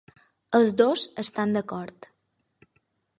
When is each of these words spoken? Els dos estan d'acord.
Els 0.59 0.71
dos 0.79 1.03
estan 1.25 1.53
d'acord. 1.57 2.09